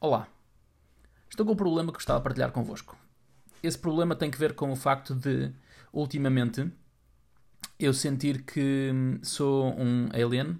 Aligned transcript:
Olá, 0.00 0.28
estou 1.28 1.44
com 1.44 1.54
um 1.54 1.56
problema 1.56 1.90
que 1.90 1.96
gostava 1.96 2.20
de 2.20 2.22
partilhar 2.22 2.52
convosco. 2.52 2.96
Esse 3.60 3.76
problema 3.76 4.14
tem 4.14 4.30
que 4.30 4.38
ver 4.38 4.54
com 4.54 4.70
o 4.70 4.76
facto 4.76 5.12
de, 5.12 5.50
ultimamente, 5.92 6.70
eu 7.80 7.92
sentir 7.92 8.44
que 8.44 8.92
sou 9.24 9.74
um 9.76 10.08
alien 10.12 10.56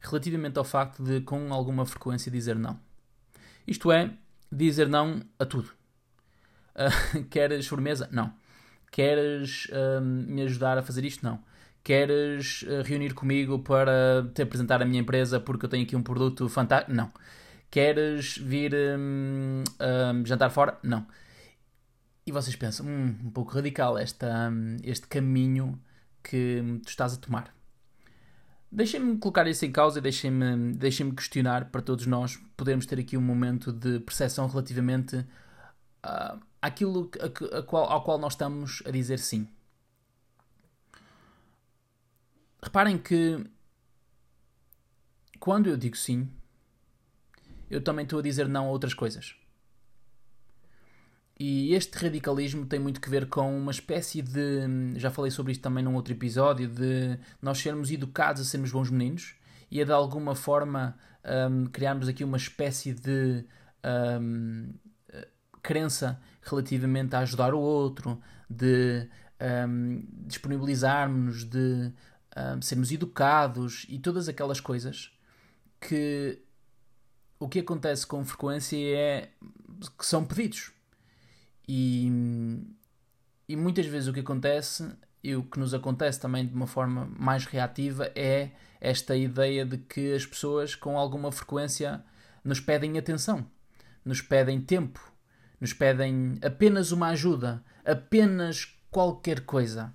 relativamente 0.00 0.58
ao 0.58 0.64
facto 0.64 1.04
de, 1.04 1.20
com 1.20 1.54
alguma 1.54 1.86
frequência, 1.86 2.32
dizer 2.32 2.56
não. 2.56 2.80
Isto 3.64 3.92
é, 3.92 4.10
dizer 4.50 4.88
não 4.88 5.22
a 5.38 5.46
tudo. 5.46 5.70
Uh, 6.74 7.22
queres 7.30 7.68
firmeza? 7.68 8.08
Não. 8.10 8.34
Queres 8.90 9.66
uh, 9.66 10.00
me 10.00 10.42
ajudar 10.42 10.76
a 10.78 10.82
fazer 10.82 11.04
isto? 11.04 11.24
Não. 11.24 11.40
Queres 11.84 12.62
uh, 12.62 12.82
reunir 12.84 13.14
comigo 13.14 13.60
para 13.60 14.28
te 14.34 14.42
apresentar 14.42 14.82
a 14.82 14.84
minha 14.84 15.00
empresa 15.00 15.38
porque 15.38 15.66
eu 15.66 15.70
tenho 15.70 15.84
aqui 15.84 15.94
um 15.94 16.02
produto 16.02 16.48
fantástico? 16.48 16.92
Não. 16.92 17.12
Queres 17.70 18.36
vir 18.36 18.74
um, 18.74 19.62
um, 19.80 20.26
jantar 20.26 20.50
fora? 20.50 20.78
Não. 20.82 21.06
E 22.26 22.32
vocês 22.32 22.56
pensam, 22.56 22.86
hum, 22.86 23.16
um 23.24 23.30
pouco 23.30 23.52
radical 23.52 23.96
esta, 23.96 24.50
um, 24.50 24.76
este 24.82 25.06
caminho 25.06 25.80
que 26.22 26.62
tu 26.84 26.88
estás 26.88 27.14
a 27.14 27.16
tomar. 27.16 27.54
Deixem-me 28.72 29.18
colocar 29.18 29.46
isso 29.46 29.64
em 29.64 29.72
causa 29.72 29.98
e 29.98 30.02
deixem-me 30.02 30.74
deixem 30.74 31.10
questionar 31.12 31.70
para 31.70 31.82
todos 31.82 32.06
nós 32.06 32.36
podermos 32.56 32.86
ter 32.86 33.00
aqui 33.00 33.16
um 33.16 33.20
momento 33.20 33.72
de 33.72 33.98
percepção 34.00 34.46
relativamente 34.46 35.16
uh, 35.16 36.40
àquilo 36.62 37.10
a, 37.20 37.58
a 37.58 37.62
qual, 37.62 37.84
ao 37.90 38.04
qual 38.04 38.18
nós 38.18 38.34
estamos 38.34 38.82
a 38.86 38.90
dizer 38.90 39.18
sim. 39.18 39.48
Reparem 42.62 42.98
que 42.98 43.44
quando 45.40 45.68
eu 45.68 45.76
digo 45.76 45.96
sim, 45.96 46.30
eu 47.70 47.80
também 47.80 48.02
estou 48.02 48.18
a 48.18 48.22
dizer 48.22 48.48
não 48.48 48.66
a 48.66 48.70
outras 48.70 48.92
coisas. 48.92 49.34
E 51.38 51.72
este 51.72 51.96
radicalismo 51.96 52.66
tem 52.66 52.78
muito 52.78 53.00
que 53.00 53.08
ver 53.08 53.26
com 53.26 53.56
uma 53.56 53.70
espécie 53.70 54.20
de. 54.20 54.66
Já 54.96 55.10
falei 55.10 55.30
sobre 55.30 55.52
isto 55.52 55.62
também 55.62 55.82
num 55.82 55.94
outro 55.94 56.12
episódio, 56.12 56.68
de 56.68 57.18
nós 57.40 57.58
sermos 57.58 57.90
educados 57.90 58.42
a 58.42 58.44
sermos 58.44 58.70
bons 58.70 58.90
meninos 58.90 59.36
e 59.70 59.80
a 59.80 59.84
de 59.84 59.92
alguma 59.92 60.34
forma 60.34 60.98
um, 61.24 61.64
criarmos 61.64 62.08
aqui 62.08 62.24
uma 62.24 62.36
espécie 62.36 62.92
de 62.92 63.46
um, 64.20 64.74
crença 65.62 66.20
relativamente 66.42 67.14
a 67.14 67.20
ajudar 67.20 67.54
o 67.54 67.60
outro, 67.60 68.20
de 68.48 69.08
um, 69.40 70.04
disponibilizarmos, 70.26 71.44
de 71.44 71.92
hum, 72.36 72.60
sermos 72.62 72.90
educados 72.90 73.86
e 73.88 73.98
todas 73.98 74.28
aquelas 74.28 74.60
coisas 74.60 75.12
que 75.80 76.42
o 77.40 77.48
que 77.48 77.60
acontece 77.60 78.06
com 78.06 78.22
frequência 78.24 78.76
é 78.76 79.30
que 79.98 80.04
são 80.04 80.24
pedidos. 80.24 80.70
E, 81.66 82.06
e 83.48 83.56
muitas 83.56 83.86
vezes 83.86 84.08
o 84.08 84.12
que 84.12 84.20
acontece, 84.20 84.92
e 85.24 85.34
o 85.34 85.42
que 85.42 85.58
nos 85.58 85.72
acontece 85.72 86.20
também 86.20 86.46
de 86.46 86.54
uma 86.54 86.66
forma 86.66 87.06
mais 87.18 87.46
reativa, 87.46 88.12
é 88.14 88.50
esta 88.78 89.16
ideia 89.16 89.64
de 89.64 89.78
que 89.78 90.12
as 90.12 90.26
pessoas 90.26 90.74
com 90.74 90.98
alguma 90.98 91.32
frequência 91.32 92.04
nos 92.44 92.60
pedem 92.60 92.98
atenção, 92.98 93.46
nos 94.04 94.20
pedem 94.20 94.60
tempo, 94.60 95.00
nos 95.58 95.72
pedem 95.72 96.38
apenas 96.42 96.92
uma 96.92 97.08
ajuda, 97.08 97.64
apenas 97.84 98.76
qualquer 98.90 99.40
coisa. 99.46 99.94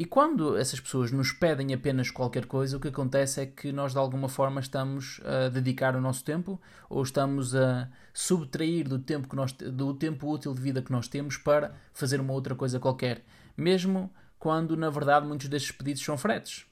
E 0.00 0.06
quando 0.06 0.56
essas 0.56 0.80
pessoas 0.80 1.12
nos 1.12 1.30
pedem 1.30 1.74
apenas 1.74 2.10
qualquer 2.10 2.46
coisa, 2.46 2.74
o 2.74 2.80
que 2.80 2.88
acontece 2.88 3.42
é 3.42 3.44
que 3.44 3.70
nós 3.70 3.92
de 3.92 3.98
alguma 3.98 4.30
forma 4.30 4.58
estamos 4.58 5.20
a 5.22 5.50
dedicar 5.50 5.94
o 5.94 6.00
nosso 6.00 6.24
tempo 6.24 6.58
ou 6.88 7.02
estamos 7.02 7.54
a 7.54 7.86
subtrair 8.14 8.88
do 8.88 8.98
tempo, 8.98 9.28
que 9.28 9.36
nós, 9.36 9.52
do 9.52 9.92
tempo 9.92 10.26
útil 10.26 10.54
de 10.54 10.62
vida 10.62 10.80
que 10.80 10.90
nós 10.90 11.06
temos 11.06 11.36
para 11.36 11.74
fazer 11.92 12.18
uma 12.18 12.32
outra 12.32 12.54
coisa 12.54 12.80
qualquer, 12.80 13.22
mesmo 13.54 14.10
quando 14.38 14.74
na 14.74 14.88
verdade 14.88 15.26
muitos 15.26 15.48
destes 15.48 15.70
pedidos 15.70 16.02
são 16.02 16.16
fretes. 16.16 16.64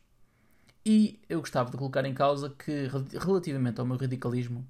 E 0.83 1.21
eu 1.29 1.41
gostava 1.41 1.71
de 1.71 1.77
colocar 1.77 2.07
em 2.07 2.15
causa 2.15 2.49
que, 2.49 2.89
relativamente 3.21 3.79
ao 3.79 3.85
meu 3.85 3.99
radicalismo, 3.99 4.67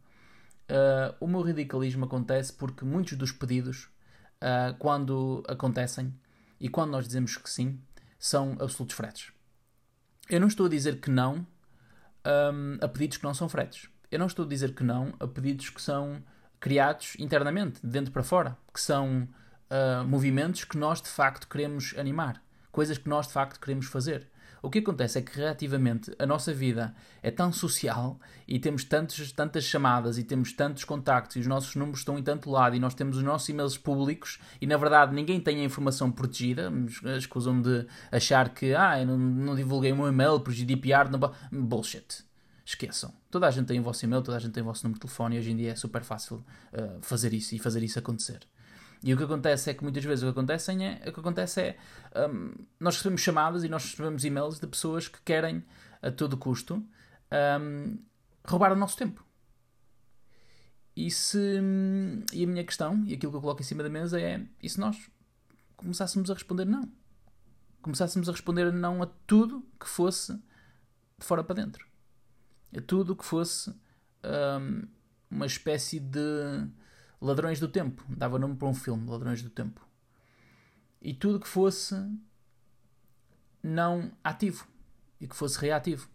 uh, 0.68 1.14
o 1.20 1.28
meu 1.28 1.42
radicalismo 1.42 2.06
acontece 2.06 2.52
porque 2.52 2.84
muitos 2.84 3.16
dos 3.16 3.30
pedidos, 3.30 3.84
uh, 4.42 4.74
quando 4.80 5.44
acontecem 5.46 6.12
e 6.60 6.68
quando 6.68 6.90
nós 6.90 7.06
dizemos 7.06 7.36
que 7.36 7.48
sim, 7.48 7.80
são 8.18 8.56
absolutos 8.60 8.96
fretes. 8.96 9.32
Eu 10.28 10.40
não 10.40 10.48
estou 10.48 10.66
a 10.66 10.68
dizer 10.68 11.00
que 11.00 11.10
não 11.10 11.46
um, 12.26 12.78
a 12.80 12.88
pedidos 12.88 13.16
que 13.16 13.24
não 13.24 13.34
são 13.34 13.48
fretes. 13.48 13.88
Eu 14.10 14.18
não 14.18 14.26
estou 14.26 14.44
a 14.44 14.48
dizer 14.48 14.74
que 14.74 14.82
não 14.82 15.14
a 15.20 15.26
pedidos 15.26 15.70
que 15.70 15.80
são 15.80 16.22
criados 16.60 17.14
internamente, 17.18 17.80
de 17.80 17.88
dentro 17.88 18.12
para 18.12 18.22
fora, 18.22 18.56
que 18.72 18.80
são 18.80 19.28
uh, 19.70 20.04
movimentos 20.06 20.64
que 20.64 20.76
nós 20.76 21.00
de 21.00 21.08
facto 21.08 21.48
queremos 21.48 21.94
animar, 21.96 22.42
coisas 22.72 22.98
que 22.98 23.08
nós 23.08 23.26
de 23.26 23.32
facto 23.32 23.60
queremos 23.60 23.86
fazer. 23.86 24.28
O 24.62 24.70
que 24.70 24.80
acontece 24.80 25.18
é 25.18 25.22
que, 25.22 25.36
relativamente, 25.36 26.12
a 26.18 26.26
nossa 26.26 26.52
vida 26.52 26.94
é 27.22 27.30
tão 27.30 27.52
social 27.52 28.18
e 28.46 28.58
temos 28.58 28.84
tantos, 28.84 29.32
tantas 29.32 29.64
chamadas 29.64 30.18
e 30.18 30.24
temos 30.24 30.52
tantos 30.52 30.84
contactos 30.84 31.36
e 31.36 31.40
os 31.40 31.46
nossos 31.46 31.76
números 31.76 32.00
estão 32.00 32.18
em 32.18 32.22
tanto 32.22 32.50
lado 32.50 32.74
e 32.74 32.80
nós 32.80 32.94
temos 32.94 33.16
os 33.16 33.22
nossos 33.22 33.48
e-mails 33.48 33.78
públicos 33.78 34.38
e, 34.60 34.66
na 34.66 34.76
verdade, 34.76 35.14
ninguém 35.14 35.40
tem 35.40 35.60
a 35.60 35.64
informação 35.64 36.10
protegida. 36.10 36.72
Escusam 37.16 37.60
de 37.60 37.86
achar 38.10 38.48
que, 38.48 38.74
ah, 38.74 39.00
eu 39.00 39.06
não, 39.06 39.18
não 39.18 39.54
divulguei 39.54 39.92
o 39.92 39.96
meu 39.96 40.08
e-mail 40.08 40.40
por 40.40 40.52
GDPR. 40.52 41.08
Não... 41.10 41.18
Bullshit. 41.52 42.24
Esqueçam. 42.64 43.12
Toda 43.30 43.46
a 43.46 43.50
gente 43.50 43.66
tem 43.66 43.80
o 43.80 43.82
vosso 43.82 44.04
e-mail, 44.04 44.22
toda 44.22 44.36
a 44.36 44.40
gente 44.40 44.52
tem 44.52 44.62
o 44.62 44.66
vosso 44.66 44.84
número 44.84 44.98
de 44.98 45.06
telefone 45.06 45.36
e 45.36 45.38
hoje 45.38 45.52
em 45.52 45.56
dia 45.56 45.72
é 45.72 45.74
super 45.74 46.02
fácil 46.02 46.44
uh, 46.72 46.98
fazer 47.00 47.32
isso 47.32 47.54
e 47.54 47.58
fazer 47.58 47.82
isso 47.82 47.98
acontecer. 47.98 48.40
E 49.02 49.14
o 49.14 49.16
que 49.16 49.24
acontece 49.24 49.70
é 49.70 49.74
que 49.74 49.82
muitas 49.82 50.04
vezes 50.04 50.22
o 50.22 50.26
que 50.26 50.30
acontece 50.30 50.72
é, 50.82 51.08
o 51.08 51.12
que 51.12 51.20
acontece 51.20 51.60
é 51.60 51.78
um, 52.28 52.52
nós 52.80 52.96
recebemos 52.96 53.20
chamadas 53.20 53.62
e 53.62 53.68
nós 53.68 53.84
recebemos 53.84 54.24
e-mails 54.24 54.58
de 54.58 54.66
pessoas 54.66 55.06
que 55.06 55.20
querem, 55.22 55.64
a 56.02 56.10
todo 56.10 56.36
custo, 56.36 56.84
um, 57.60 57.98
roubar 58.44 58.72
o 58.72 58.76
nosso 58.76 58.96
tempo. 58.96 59.24
E, 60.96 61.12
se, 61.12 61.60
e 62.32 62.42
a 62.42 62.46
minha 62.46 62.64
questão, 62.64 63.04
e 63.04 63.14
aquilo 63.14 63.30
que 63.30 63.36
eu 63.36 63.40
coloco 63.40 63.60
em 63.60 63.64
cima 63.64 63.84
da 63.84 63.88
mesa 63.88 64.20
é: 64.20 64.44
e 64.60 64.68
se 64.68 64.80
nós 64.80 64.96
começássemos 65.76 66.28
a 66.28 66.34
responder 66.34 66.64
não? 66.64 66.90
Começássemos 67.80 68.28
a 68.28 68.32
responder 68.32 68.72
não 68.72 69.00
a 69.00 69.06
tudo 69.26 69.64
que 69.78 69.88
fosse 69.88 70.32
de 70.34 71.24
fora 71.24 71.44
para 71.44 71.62
dentro. 71.62 71.86
A 72.76 72.80
tudo 72.80 73.14
que 73.14 73.24
fosse 73.24 73.70
um, 73.70 74.88
uma 75.30 75.46
espécie 75.46 76.00
de 76.00 76.68
Ladrões 77.20 77.58
do 77.58 77.68
Tempo. 77.68 78.04
Dava 78.08 78.38
nome 78.38 78.56
para 78.56 78.68
um 78.68 78.74
filme, 78.74 79.08
Ladrões 79.08 79.42
do 79.42 79.50
Tempo. 79.50 79.86
E 81.00 81.14
tudo 81.14 81.40
que 81.40 81.48
fosse 81.48 81.94
não 83.62 84.10
ativo 84.22 84.66
e 85.20 85.26
que 85.26 85.36
fosse 85.36 85.58
reativo. 85.60 86.08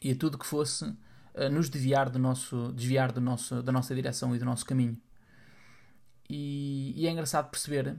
E 0.00 0.14
tudo 0.14 0.38
que 0.38 0.46
fosse 0.46 0.84
uh, 0.84 1.48
nos 1.50 1.68
desviar, 1.68 2.10
do 2.10 2.18
nosso, 2.18 2.72
desviar 2.72 3.12
do 3.12 3.20
nosso, 3.20 3.62
da 3.62 3.72
nossa 3.72 3.94
direção 3.94 4.34
e 4.34 4.38
do 4.38 4.44
nosso 4.44 4.64
caminho. 4.64 4.96
E, 6.28 6.92
e 6.96 7.06
é 7.06 7.10
engraçado 7.10 7.50
perceber 7.50 7.96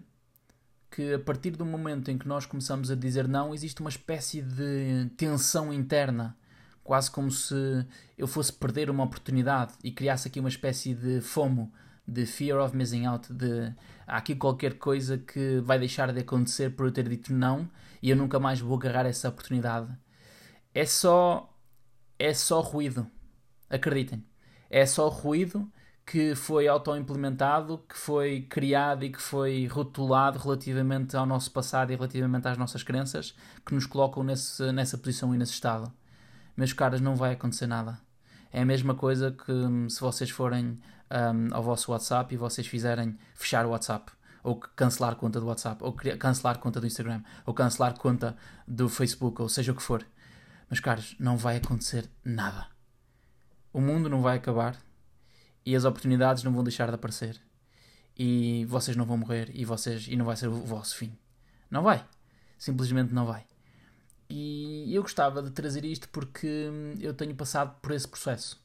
que 0.89 1.13
a 1.13 1.19
partir 1.19 1.51
do 1.51 1.65
momento 1.65 2.09
em 2.09 2.17
que 2.17 2.27
nós 2.27 2.45
começamos 2.45 2.89
a 2.91 2.95
dizer 2.95 3.27
não, 3.27 3.53
existe 3.53 3.81
uma 3.81 3.89
espécie 3.89 4.41
de 4.41 5.09
tensão 5.17 5.73
interna, 5.73 6.35
quase 6.83 7.11
como 7.11 7.29
se 7.29 7.55
eu 8.17 8.27
fosse 8.27 8.51
perder 8.53 8.89
uma 8.89 9.03
oportunidade 9.03 9.73
e 9.83 9.91
criasse 9.91 10.27
aqui 10.27 10.39
uma 10.39 10.49
espécie 10.49 10.93
de 10.93 11.21
fomo 11.21 11.71
de 12.07 12.25
fear 12.25 12.63
of 12.63 12.75
missing 12.75 13.05
out, 13.05 13.31
de 13.33 13.73
há 14.05 14.17
aqui 14.17 14.35
qualquer 14.35 14.77
coisa 14.77 15.17
que 15.17 15.59
vai 15.59 15.77
deixar 15.77 16.13
de 16.13 16.21
acontecer 16.21 16.71
por 16.71 16.85
eu 16.87 16.91
ter 16.91 17.07
dito 17.09 17.33
não 17.33 17.69
e 18.01 18.09
eu 18.09 18.15
nunca 18.15 18.39
mais 18.39 18.59
vou 18.59 18.77
agarrar 18.77 19.05
essa 19.05 19.29
oportunidade. 19.29 19.89
É 20.73 20.85
só 20.85 21.53
é 22.19 22.33
só 22.33 22.61
ruído. 22.61 23.07
Acreditem. 23.69 24.25
É 24.69 24.85
só 24.85 25.07
ruído 25.09 25.69
que 26.05 26.35
foi 26.35 26.69
auto-implementado, 26.69 27.79
que 27.79 27.97
foi 27.97 28.41
criado 28.49 29.03
e 29.03 29.11
que 29.11 29.21
foi 29.21 29.67
rotulado 29.67 30.39
relativamente 30.39 31.17
ao 31.17 31.25
nosso 31.25 31.51
passado 31.51 31.91
e 31.91 31.95
relativamente 31.95 32.47
às 32.47 32.57
nossas 32.57 32.81
crenças, 32.81 33.35
que 33.65 33.73
nos 33.75 33.85
colocam 33.85 34.23
nesse, 34.23 34.71
nessa 34.71 34.97
posição 34.97 35.35
e 35.35 35.37
nesse 35.37 35.51
estado. 35.51 35.91
Meus 36.55 36.71
caras, 36.71 37.01
não 37.01 37.15
vai 37.15 37.33
acontecer 37.33 37.67
nada. 37.67 37.99
É 38.51 38.61
a 38.61 38.65
mesma 38.65 38.95
coisa 38.95 39.31
que 39.31 39.51
hum, 39.51 39.89
se 39.89 39.99
vocês 39.99 40.29
forem 40.29 40.79
um, 41.11 41.53
ao 41.53 41.63
vosso 41.63 41.91
WhatsApp 41.91 42.33
e 42.33 42.37
vocês 42.37 42.67
fizerem 42.67 43.17
fechar 43.35 43.65
o 43.65 43.69
WhatsApp, 43.69 44.11
ou 44.43 44.55
cancelar 44.55 45.15
conta 45.15 45.39
do 45.39 45.47
WhatsApp, 45.47 45.83
ou 45.83 45.93
cancelar 45.93 46.59
conta 46.59 46.79
do 46.79 46.87
Instagram, 46.87 47.23
ou 47.45 47.53
cancelar 47.53 47.97
conta 47.97 48.35
do 48.67 48.87
Facebook, 48.87 49.41
ou 49.41 49.49
seja 49.49 49.71
o 49.71 49.75
que 49.75 49.81
for. 49.81 50.05
Mas, 50.69 50.79
caros, 50.79 51.15
não 51.19 51.37
vai 51.37 51.57
acontecer 51.57 52.09
nada. 52.23 52.67
O 53.71 53.79
mundo 53.79 54.09
não 54.09 54.21
vai 54.21 54.37
acabar 54.37 54.77
e 55.65 55.75
as 55.75 55.85
oportunidades 55.85 56.43
não 56.43 56.53
vão 56.53 56.63
deixar 56.63 56.87
de 56.87 56.95
aparecer. 56.95 57.39
E 58.17 58.65
vocês 58.65 58.97
não 58.97 59.05
vão 59.05 59.17
morrer 59.17 59.51
e, 59.53 59.63
vocês, 59.63 60.07
e 60.07 60.15
não 60.15 60.25
vai 60.25 60.35
ser 60.35 60.47
o 60.47 60.53
vosso 60.53 60.95
fim. 60.95 61.15
Não 61.69 61.83
vai. 61.83 62.03
Simplesmente 62.57 63.13
não 63.13 63.25
vai. 63.25 63.45
E 64.29 64.93
eu 64.93 65.01
gostava 65.01 65.41
de 65.41 65.51
trazer 65.51 65.85
isto 65.85 66.09
porque 66.09 66.69
hum, 66.69 66.95
eu 66.99 67.13
tenho 67.13 67.35
passado 67.35 67.79
por 67.81 67.91
esse 67.91 68.07
processo. 68.07 68.61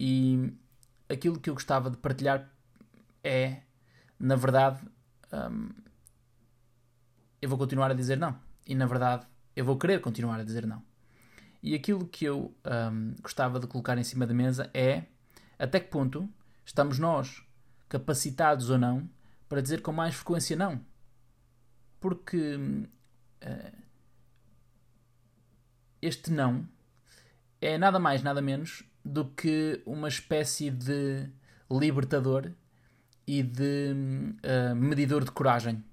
E 0.00 0.52
aquilo 1.08 1.38
que 1.38 1.50
eu 1.50 1.54
gostava 1.54 1.90
de 1.90 1.96
partilhar 1.96 2.50
é, 3.22 3.62
na 4.18 4.36
verdade, 4.36 4.80
hum, 5.32 5.70
eu 7.40 7.48
vou 7.48 7.58
continuar 7.58 7.90
a 7.90 7.94
dizer 7.94 8.18
não. 8.18 8.38
E 8.66 8.74
na 8.74 8.86
verdade, 8.86 9.26
eu 9.54 9.64
vou 9.64 9.78
querer 9.78 10.00
continuar 10.00 10.40
a 10.40 10.44
dizer 10.44 10.66
não. 10.66 10.82
E 11.62 11.74
aquilo 11.74 12.06
que 12.06 12.24
eu 12.24 12.54
hum, 12.92 13.14
gostava 13.22 13.58
de 13.58 13.66
colocar 13.66 13.96
em 13.96 14.04
cima 14.04 14.26
da 14.26 14.34
mesa 14.34 14.70
é 14.74 15.04
até 15.58 15.80
que 15.80 15.90
ponto 15.90 16.28
estamos 16.64 16.98
nós 16.98 17.42
capacitados 17.88 18.70
ou 18.70 18.78
não 18.78 19.08
para 19.48 19.60
dizer 19.60 19.82
com 19.82 19.92
mais 19.92 20.14
frequência 20.14 20.56
não. 20.56 20.80
Porque 22.00 22.56
uh, 22.56 23.82
este 26.02 26.30
não 26.30 26.68
é 27.60 27.78
nada 27.78 27.98
mais, 27.98 28.22
nada 28.22 28.42
menos 28.42 28.84
do 29.04 29.26
que 29.26 29.82
uma 29.84 30.08
espécie 30.08 30.70
de 30.70 31.28
libertador 31.70 32.50
e 33.26 33.42
de 33.42 33.92
uh, 33.92 34.74
medidor 34.74 35.24
de 35.24 35.30
coragem. 35.30 35.84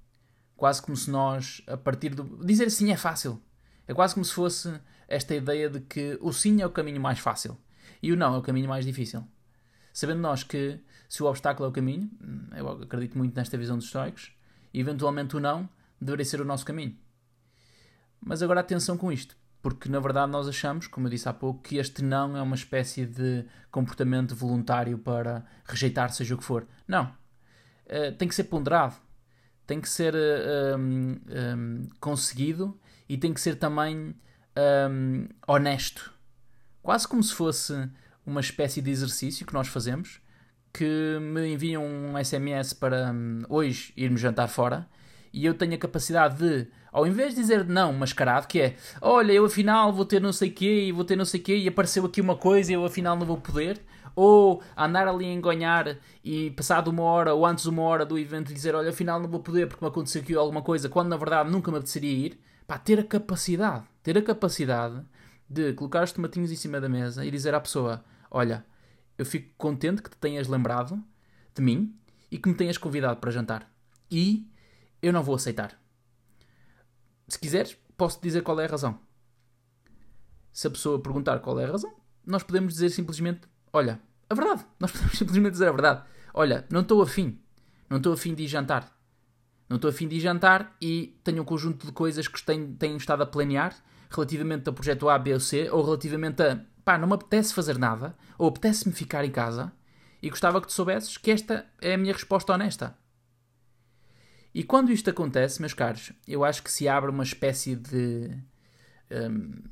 Quase 0.55 0.81
como 0.81 0.95
se 0.95 1.09
nós, 1.09 1.61
a 1.67 1.75
partir 1.75 2.13
do. 2.13 2.45
Dizer 2.45 2.69
sim 2.69 2.91
é 2.91 2.97
fácil. 2.97 3.41
É 3.87 3.93
quase 3.93 4.13
como 4.13 4.23
se 4.23 4.33
fosse 4.33 4.79
esta 5.07 5.35
ideia 5.35 5.69
de 5.69 5.81
que 5.81 6.17
o 6.21 6.31
sim 6.31 6.61
é 6.61 6.65
o 6.65 6.69
caminho 6.69 7.01
mais 7.01 7.19
fácil 7.19 7.57
e 8.01 8.11
o 8.11 8.15
não 8.15 8.35
é 8.35 8.37
o 8.37 8.41
caminho 8.41 8.69
mais 8.69 8.85
difícil. 8.85 9.23
Sabendo 9.93 10.21
nós 10.21 10.43
que 10.43 10.79
se 11.09 11.21
o 11.21 11.25
obstáculo 11.25 11.65
é 11.65 11.69
o 11.69 11.73
caminho, 11.73 12.09
hum, 12.23 12.47
eu 12.55 12.69
acredito 12.69 13.17
muito 13.17 13.35
nesta 13.35 13.57
visão 13.57 13.77
dos 13.77 13.87
estoicos, 13.87 14.31
eventualmente 14.73 15.35
o 15.35 15.39
não 15.39 15.69
deveria 15.99 16.25
ser 16.25 16.39
o 16.39 16.45
nosso 16.45 16.65
caminho. 16.65 16.97
Mas 18.21 18.41
agora 18.41 18.61
atenção 18.61 18.97
com 18.97 19.11
isto, 19.11 19.35
porque 19.61 19.87
na 19.87 19.99
verdade 19.99 20.31
nós 20.31 20.47
achamos, 20.47 20.87
como 20.87 21.07
eu 21.07 21.11
disse 21.11 21.29
há 21.29 21.33
pouco, 21.33 21.61
que 21.61 21.77
este 21.77 22.03
não 22.03 22.35
é 22.35 22.41
uma 22.41 22.55
espécie 22.55 23.05
de 23.05 23.45
comportamento 23.71 24.35
voluntário 24.35 24.97
para 24.97 25.45
rejeitar 25.65 26.11
seja 26.11 26.35
o 26.35 26.37
que 26.37 26.43
for. 26.43 26.67
Não. 26.87 27.13
Uh, 27.85 28.11
tem 28.17 28.27
que 28.27 28.35
ser 28.35 28.45
ponderado, 28.45 28.95
tem 29.67 29.79
que 29.79 29.89
ser 29.89 30.15
uh, 30.15 30.77
um, 30.77 31.19
um, 31.29 31.89
conseguido 31.99 32.79
e 33.07 33.17
tem 33.17 33.33
que 33.33 33.41
ser 33.41 33.55
também 33.55 34.15
um, 34.89 35.27
honesto. 35.47 36.13
Quase 36.81 37.07
como 37.07 37.21
se 37.21 37.33
fosse 37.33 37.89
uma 38.25 38.41
espécie 38.41 38.81
de 38.81 38.89
exercício 38.89 39.45
que 39.45 39.53
nós 39.53 39.67
fazemos, 39.67 40.21
que 40.73 41.19
me 41.19 41.53
enviam 41.53 41.85
um 41.85 42.13
SMS 42.23 42.73
para 42.73 43.11
um, 43.11 43.43
hoje 43.49 43.93
irmos 43.95 44.21
jantar 44.21 44.47
fora 44.47 44.87
e 45.33 45.45
eu 45.45 45.53
tenho 45.53 45.73
a 45.75 45.77
capacidade 45.77 46.37
de, 46.37 46.67
ao 46.91 47.07
invés 47.07 47.33
de 47.33 47.41
dizer 47.41 47.65
não 47.65 47.93
mascarado, 47.93 48.47
que 48.47 48.59
é 48.59 48.75
olha, 49.01 49.31
eu 49.31 49.45
afinal 49.45 49.93
vou 49.93 50.05
ter 50.05 50.21
não 50.21 50.33
sei 50.33 50.49
quê 50.49 50.85
e 50.87 50.91
vou 50.91 51.05
ter 51.05 51.15
não 51.15 51.25
sei 51.25 51.39
quê 51.39 51.57
e 51.57 51.67
apareceu 51.67 52.05
aqui 52.05 52.19
uma 52.19 52.35
coisa 52.35 52.71
e 52.71 52.75
eu 52.75 52.85
afinal 52.85 53.15
não 53.15 53.25
vou 53.25 53.37
poder, 53.37 53.81
ou 54.15 54.61
andar 54.75 55.07
ali 55.07 55.25
a 55.25 55.33
engonhar 55.33 55.97
e 56.23 56.51
passado 56.51 56.89
uma 56.89 57.03
hora 57.03 57.33
ou 57.33 57.45
antes 57.45 57.63
de 57.63 57.69
uma 57.69 57.83
hora 57.83 58.05
do 58.05 58.17
evento 58.19 58.53
dizer 58.53 58.75
olha, 58.75 58.89
afinal 58.89 59.19
não 59.19 59.29
vou 59.29 59.39
poder 59.39 59.67
porque 59.67 59.83
me 59.83 59.89
aconteceu 59.89 60.21
aqui 60.21 60.35
alguma 60.35 60.61
coisa, 60.61 60.89
quando 60.89 61.09
na 61.09 61.17
verdade 61.17 61.49
nunca 61.49 61.71
me 61.71 61.77
apeteceria 61.77 62.27
ir, 62.27 62.39
pá, 62.67 62.77
ter 62.77 62.99
a 62.99 63.03
capacidade, 63.03 63.85
ter 64.03 64.17
a 64.17 64.21
capacidade 64.21 65.01
de 65.49 65.73
colocar 65.73 66.03
os 66.03 66.11
tomatinhos 66.11 66.51
em 66.51 66.55
cima 66.55 66.79
da 66.81 66.89
mesa 66.89 67.25
e 67.25 67.31
dizer 67.31 67.53
à 67.53 67.59
pessoa 67.59 68.03
olha, 68.29 68.65
eu 69.17 69.25
fico 69.25 69.49
contente 69.57 70.01
que 70.01 70.09
te 70.09 70.17
tenhas 70.17 70.47
lembrado 70.47 71.01
de 71.53 71.61
mim 71.61 71.93
e 72.31 72.37
que 72.37 72.47
me 72.47 72.55
tenhas 72.55 72.77
convidado 72.77 73.19
para 73.19 73.29
jantar. 73.29 73.69
E 74.09 74.47
eu 75.01 75.11
não 75.11 75.21
vou 75.21 75.35
aceitar. 75.35 75.80
Se 77.31 77.39
quiseres, 77.39 77.77
posso 77.95 78.21
dizer 78.21 78.41
qual 78.41 78.59
é 78.59 78.65
a 78.65 78.67
razão. 78.67 78.99
Se 80.51 80.67
a 80.67 80.69
pessoa 80.69 81.01
perguntar 81.01 81.39
qual 81.39 81.57
é 81.61 81.63
a 81.63 81.71
razão, 81.71 81.93
nós 82.27 82.43
podemos 82.43 82.73
dizer 82.73 82.89
simplesmente: 82.89 83.47
Olha, 83.71 84.01
a 84.29 84.35
verdade. 84.35 84.65
Nós 84.77 84.91
podemos 84.91 85.17
simplesmente 85.17 85.53
dizer 85.53 85.69
a 85.69 85.71
verdade. 85.71 86.03
Olha, 86.33 86.65
não 86.69 86.81
estou 86.81 87.01
afim. 87.01 87.39
Não 87.89 87.99
estou 87.99 88.11
afim 88.11 88.35
de 88.35 88.43
ir 88.43 88.47
jantar. 88.47 88.93
Não 89.69 89.77
estou 89.77 89.89
afim 89.89 90.09
de 90.09 90.17
ir 90.17 90.19
jantar 90.19 90.75
e 90.81 91.17
tenho 91.23 91.41
um 91.41 91.45
conjunto 91.45 91.85
de 91.85 91.93
coisas 91.93 92.27
que 92.27 92.43
tenho, 92.43 92.75
tenho 92.75 92.97
estado 92.97 93.23
a 93.23 93.25
planear 93.25 93.73
relativamente 94.09 94.67
ao 94.67 94.73
projeto 94.73 95.07
A, 95.07 95.17
B 95.17 95.33
ou 95.33 95.39
C, 95.39 95.69
ou 95.71 95.85
relativamente 95.85 96.43
a 96.43 96.59
pá, 96.83 96.97
não 96.97 97.07
me 97.07 97.13
apetece 97.13 97.53
fazer 97.53 97.77
nada, 97.77 98.13
ou 98.37 98.49
apetece-me 98.49 98.93
ficar 98.93 99.23
em 99.23 99.31
casa, 99.31 99.71
e 100.21 100.29
gostava 100.29 100.59
que 100.59 100.67
tu 100.67 100.73
soubesses 100.73 101.15
que 101.17 101.31
esta 101.31 101.65
é 101.79 101.93
a 101.93 101.97
minha 101.97 102.11
resposta 102.11 102.51
honesta. 102.51 102.99
E 104.53 104.63
quando 104.63 104.91
isto 104.91 105.09
acontece, 105.09 105.61
meus 105.61 105.73
caros, 105.73 106.11
eu 106.27 106.43
acho 106.43 106.61
que 106.61 106.71
se 106.71 106.87
abre 106.87 107.09
uma 107.09 107.23
espécie 107.23 107.75
de 107.75 108.37
um, 109.09 109.63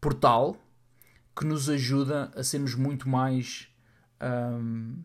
portal 0.00 0.56
que 1.36 1.46
nos 1.46 1.68
ajuda 1.68 2.30
a 2.34 2.42
sermos 2.42 2.74
muito 2.74 3.08
mais 3.08 3.68
um, 4.20 5.02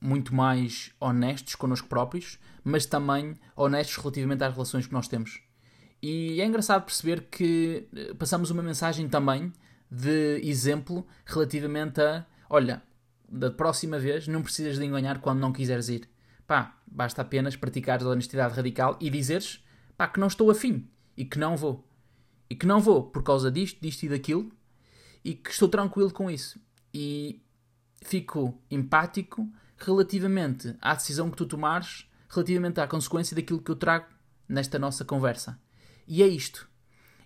muito 0.00 0.34
mais 0.34 0.90
honestos 1.00 1.54
connosco 1.54 1.88
próprios, 1.88 2.38
mas 2.64 2.86
também 2.86 3.36
honestos 3.54 3.96
relativamente 3.96 4.42
às 4.42 4.52
relações 4.52 4.86
que 4.86 4.92
nós 4.92 5.08
temos. 5.08 5.40
E 6.02 6.40
é 6.40 6.44
engraçado 6.44 6.84
perceber 6.84 7.22
que 7.30 7.86
eh, 7.94 8.14
passamos 8.14 8.50
uma 8.50 8.62
mensagem 8.62 9.08
também 9.08 9.52
de 9.90 10.40
exemplo 10.42 11.06
relativamente 11.26 12.00
a 12.00 12.24
olha, 12.48 12.82
da 13.28 13.50
próxima 13.50 13.98
vez 13.98 14.26
não 14.26 14.42
precisas 14.42 14.78
de 14.78 14.84
enganar 14.84 15.20
quando 15.20 15.40
não 15.40 15.52
quiseres 15.52 15.88
ir. 15.88 16.08
Pá, 16.48 16.80
basta 16.86 17.20
apenas 17.20 17.54
praticares 17.56 18.06
a 18.06 18.08
honestidade 18.08 18.54
radical 18.54 18.96
e 19.00 19.10
dizeres 19.10 19.62
pá, 19.98 20.08
que 20.08 20.18
não 20.18 20.26
estou 20.26 20.50
afim 20.50 20.90
e 21.14 21.26
que 21.26 21.38
não 21.38 21.58
vou. 21.58 21.86
E 22.48 22.56
que 22.56 22.66
não 22.66 22.80
vou 22.80 23.02
por 23.04 23.22
causa 23.22 23.50
disto, 23.50 23.78
disto 23.82 24.04
e 24.04 24.08
daquilo 24.08 24.50
e 25.22 25.34
que 25.34 25.50
estou 25.50 25.68
tranquilo 25.68 26.10
com 26.10 26.30
isso. 26.30 26.58
E 26.92 27.42
fico 28.02 28.58
empático 28.70 29.46
relativamente 29.76 30.74
à 30.80 30.94
decisão 30.94 31.30
que 31.30 31.36
tu 31.36 31.44
tomares, 31.44 32.10
relativamente 32.30 32.80
à 32.80 32.88
consequência 32.88 33.36
daquilo 33.36 33.60
que 33.60 33.70
eu 33.70 33.76
trago 33.76 34.06
nesta 34.48 34.78
nossa 34.78 35.04
conversa. 35.04 35.60
E 36.06 36.22
é 36.22 36.26
isto. 36.26 36.66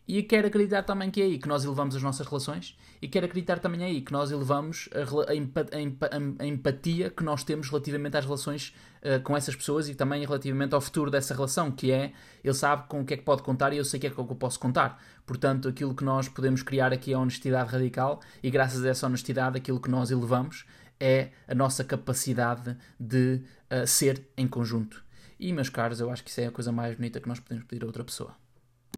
E 0.07 0.23
quero 0.23 0.49
acreditar 0.49 0.83
também 0.83 1.11
que 1.11 1.21
é 1.21 1.25
aí 1.25 1.39
que 1.39 1.47
nós 1.47 1.65
elevamos 1.65 1.95
as 1.95 2.03
nossas 2.03 2.27
relações 2.27 2.77
e 3.01 3.07
quero 3.07 3.27
acreditar 3.27 3.61
também 3.61 3.83
é 3.83 3.87
aí 3.87 4.01
que 4.01 4.13
nós 4.13 4.33
elevamos 4.33 4.89
a, 4.93 5.31
a, 5.31 6.43
a, 6.43 6.47
empatia 6.47 7.09
que 7.09 7.23
nós 7.23 7.45
temos 7.45 7.69
relativamente 7.69 8.17
às 8.17 8.25
relações 8.25 8.75
uh, 9.03 9.23
com 9.23 9.37
essas 9.37 9.55
pessoas 9.55 9.89
e 9.89 9.95
também 9.95 10.25
relativamente 10.25 10.75
ao 10.75 10.81
futuro 10.81 11.09
dessa 11.09 11.35
relação, 11.35 11.71
que 11.71 11.93
é 11.93 12.13
ele 12.43 12.55
sabe 12.55 12.89
com 12.89 13.01
o 13.01 13.05
que 13.05 13.15
é 13.15 13.17
que 13.17 13.23
pode 13.23 13.43
contar 13.43 13.73
e 13.73 13.77
eu 13.77 13.85
sei 13.85 13.99
o 13.99 14.01
que 14.01 14.07
é 14.09 14.11
que 14.11 14.19
eu 14.19 14.25
posso 14.25 14.59
contar. 14.59 15.01
Portanto, 15.25 15.69
aquilo 15.69 15.95
que 15.95 16.05
nós 16.05 16.29
podemos 16.29 16.63
criar 16.63 16.93
aqui 16.93 17.13
é 17.13 17.15
a 17.15 17.21
honestidade 17.21 17.71
radical 17.71 18.21
e 18.43 18.51
graças 18.51 18.85
a 18.85 18.89
essa 18.89 19.07
honestidade, 19.07 19.57
aquilo 19.57 19.81
que 19.81 19.91
nós 19.91 20.11
elevamos 20.11 20.65
é 20.99 21.31
a 21.47 21.55
nossa 21.55 21.85
capacidade 21.85 22.77
de 22.99 23.41
uh, 23.71 23.87
ser 23.87 24.27
em 24.37 24.49
conjunto. 24.49 25.05
E, 25.39 25.53
meus 25.53 25.69
caros, 25.69 26.01
eu 26.01 26.11
acho 26.11 26.23
que 26.25 26.31
isso 26.31 26.41
é 26.41 26.47
a 26.47 26.53
coisa 26.53 26.71
mais 26.71 26.97
bonita 26.97 27.21
que 27.21 27.29
nós 27.29 27.41
podemos 27.41 27.65
pedir 27.65 27.83
a 27.83 27.87
outra 27.87 28.05
pessoa. 28.05 28.42